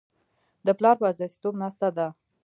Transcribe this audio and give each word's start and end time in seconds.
د 0.65 0.67
پلار 0.77 0.95
په 0.99 1.05
استازیتوب 1.11 1.53
ناسته 1.61 1.87
ده. 1.97 2.07